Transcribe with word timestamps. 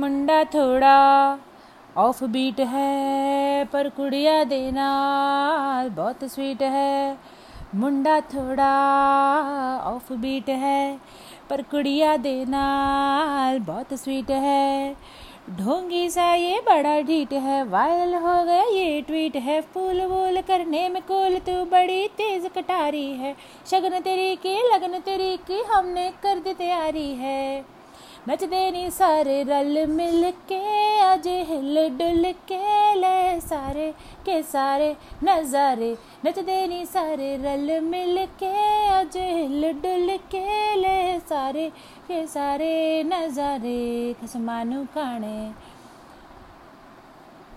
मुंडा 0.00 0.44
थोड़ा 0.44 1.38
of 1.96 2.24
beat 2.24 2.60
है, 2.60 3.64
पर 3.64 3.88
कुड़िया 3.88 4.44
देना 4.44 4.86
बहुत 5.88 6.24
स्वीट 6.24 6.62
है। 6.62 7.18
मुंडा 7.74 8.20
थोड़ा 8.20 8.70
ऑफ़ 9.78 10.12
बीट 10.12 10.48
है, 10.48 10.98
पर 11.50 11.62
कुड़िया 11.62 12.16
देना 12.16 12.62
बहुत 13.58 13.94
स्वीट 13.94 14.30
है। 14.30 14.96
ढोंगी 15.50 16.10
सा 16.10 16.34
ये 16.34 16.60
बड़ा 16.60 17.00
ढीट 17.00 17.32
है 17.32 17.64
वायरल 17.64 18.14
हो 18.14 18.44
गया 18.44 18.62
ये 18.62 19.00
ट्वीट 19.02 19.36
है। 19.36 19.60
फूल 19.60 20.00
वूल 20.02 20.40
करने 20.40 20.88
में 20.88 21.02
कोल, 21.02 21.38
तू 21.38 21.64
बड़ी 21.64 22.08
तेज 22.08 22.46
कटारी 22.56 23.12
है। 23.12 23.34
शगन 23.70 23.98
तेरी 24.00 24.36
की, 24.36 24.54
लगन 24.74 24.98
तेरी 24.98 25.36
की, 25.36 25.62
हमने 25.62 26.10
कर 26.22 26.38
दी 26.38 26.54
तैयारी 26.54 27.14
है। 27.14 27.64
नच 28.28 28.44
देनी 28.44 28.90
सारे 28.90 29.42
रल 29.42 29.86
मिल 29.86 30.30
के, 30.30 30.62
आज 31.00 31.28
हिल 31.28 31.88
डुल 31.98 32.32
के 32.48 32.73
सारे 33.74 33.90
के 34.26 34.42
सारे 34.42 34.90
नजारे, 35.24 35.90
नच 36.26 36.38
देनी 36.38 36.84
सारे, 36.86 37.36
रल 37.42 37.80
मिल 37.82 38.24
के 38.42 38.52
अज 38.88 39.16
हिल 39.16 39.72
डुल 39.82 40.16
के 40.30 40.76
ले 40.76 41.18
सारे 41.20 41.68
के 42.08 42.26
सारे 42.26 43.02
नजारे 43.06 44.14
खसमानू 44.22 44.84
खाने 44.94 45.38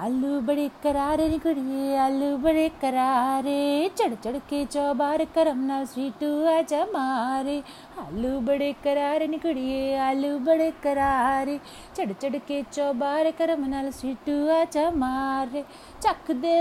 आलू 0.00 0.40
बड़े 0.40 0.66
करारे 0.82 1.28
निकड़िए 1.28 1.96
आलू 1.98 2.36
बड़े 2.36 2.68
करारे। 2.82 3.90
चढ़ 3.98 4.14
चढ़ 4.14 4.36
के 4.50 4.64
चौबार 4.66 5.24
करम 5.34 5.58
ना 5.64 5.84
स्वीटू 5.84 6.28
आजा 6.48 6.84
मारे। 6.84 7.56
आलू 7.98 8.30
बड़े 8.40 8.72
करारे 8.84 9.26
निकड़िए 9.26 9.96
आलू 9.98 10.38
बड़े 10.38 10.70
करारे। 10.82 11.58
चढ़ 11.96 12.12
चढ़ 12.12 12.36
के 12.48 12.62
चौबार 12.72 13.30
करम 13.30 13.66
नाल 13.68 13.90
स्वीटू 13.90 14.38
आजा 14.50 14.90
मारे। 14.96 15.64
चख 16.02 16.30
दे 16.36 16.56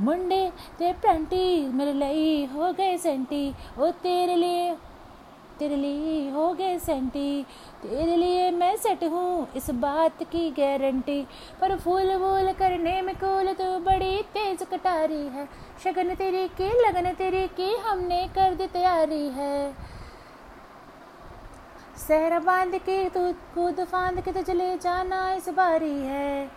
मुंडे 0.00 0.40
ते 0.78 0.92
प्लांटी 0.92 1.44
मेरे 1.72 1.92
ਲਈ 1.94 2.44
हो 2.46 2.72
गए 2.72 2.96
सेंटी, 2.98 3.44
ओ 3.78 3.90
तेरे 4.02 4.36
लिए 4.36 4.70
तेरे 5.62 5.76
लिए 5.76 6.30
हो 6.30 6.52
गए 6.52 6.78
सेंटी, 6.78 7.42
तेरे 7.82 8.16
लिए 8.16 8.50
मैं 8.50 8.74
सेट 8.76 9.02
हूँ 9.04 9.46
इस 9.56 9.68
बात 9.74 10.22
की 10.22 10.50
गारंटी। 10.50 11.20
पर 11.60 11.76
फूल 11.76 12.12
वूल 12.14 12.52
करने 12.52 13.00
में 13.02 13.14
कूल 13.14 13.52
तो 13.52 13.78
बड़ी 13.78 14.22
तेज 14.34 14.62
कटारी 14.62 15.20
है। 15.28 15.46
शगन 15.84 16.14
तेरी 16.14 16.46
की, 16.50 16.68
लगन 16.80 17.10
तेरी 17.12 17.46
की, 17.50 17.70
हमने 17.76 18.26
कर 18.28 18.54
दी 18.54 18.66
तैयारी 18.66 19.28
है। 19.28 19.72
सहरा 21.98 22.38
बाँध 22.40 22.76
के, 22.78 23.04
तू 23.08 23.20
कूद 23.54 23.84
फांद 23.84 24.20
के 24.20 24.32
तो 24.32 24.42
चले 24.42 24.76
जाना 24.78 25.32
इस 25.34 25.48
बारी 25.48 25.98
है। 26.00 26.50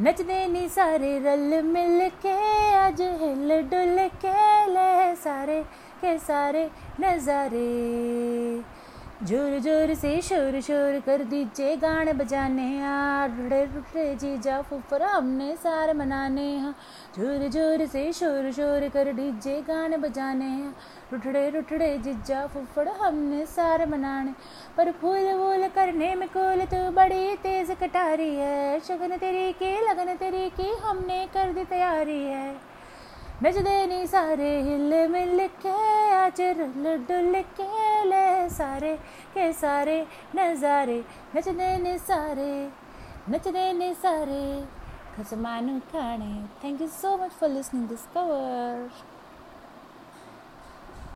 नच 0.00 0.20
देनी 0.20 0.68
सारे 0.68 1.18
रल 1.18 1.62
मिल 1.62 2.08
के, 2.22 2.36
आज 2.74 3.00
हिल 3.00 3.60
डुल 3.62 4.08
के 4.18 4.66
ले 4.66 5.14
सारे 5.16 5.62
के 5.94 6.18
सारे 6.20 6.70
नजारे। 7.00 7.68
ज़ोर 9.22 9.58
ज़ोर 9.60 9.92
से 9.94 10.20
शोर 10.22 10.60
शोर 10.60 10.98
कर 11.00 11.22
दीजिए 11.24 11.76
गाने 11.76 12.12
बजाने। 12.12 12.66
रुड़े 13.36 13.64
रुड़े 13.64 14.14
जीजा 14.14 14.60
फुफर 14.62 15.02
हमने 15.02 15.54
सारे 15.56 15.92
मनाने। 15.92 16.46
हाँ 16.58 16.74
ज़ोर 17.18 17.48
ज़ोर 17.48 17.84
से 17.86 18.12
शोर 18.12 18.50
शोर 18.52 18.88
कर 18.88 19.12
दीजिए 19.12 19.60
गाने 19.62 19.96
बजाने। 19.96 20.48
हाँ 20.48 20.74
रुठड़े 21.12 21.48
रुठड़े 21.50 21.96
जीजा 21.98 22.46
फुफड़ 22.46 22.88
हमने 22.88 23.44
सारे 23.46 23.86
मनाने। 23.86 24.34
पर 24.76 24.90
फूल 24.92 25.32
वूल 25.32 25.68
करने 25.68 26.14
में 26.14 26.28
कोल 26.28 26.64
तो 26.66 26.90
बड़ी 26.92 27.34
तेज 27.36 27.70
कटारी 27.82 28.34
है। 28.34 28.80
शगन 28.80 29.16
तेरी 29.16 29.52
की, 29.52 29.74
लगन 29.88 30.14
तेरी 30.16 30.48
की 30.50 30.70
हमने 30.82 31.24
कर 31.34 31.52
दी 31.52 31.64
तैयारी 31.64 32.22
है। 32.22 32.73
नच 33.42 33.56
देनी 33.56 34.06
सारे 34.06 34.50
हिल 34.62 34.92
मिल 35.10 35.46
के 35.62 35.70
आज 36.14 36.40
रुल 36.58 36.84
डुल 37.08 37.40
के 37.58 38.04
ले 38.04 38.48
सारे 38.50 38.94
के 39.34 39.52
सारे 39.52 39.96
नजारे। 40.36 40.98
नच 41.36 41.48
देने 41.48 41.96
सारे 41.98 42.52
नच 43.30 43.48
देने 43.48 43.92
सारे, 43.94 44.44
खसमानू 45.16 45.78
खाने 45.90 46.32
thank 46.64 46.80
you 46.80 46.88
so 46.88 47.16
much 47.16 47.30
for 47.30 47.50
listening 47.50 47.88
this 47.88 48.06
cover 48.14 48.88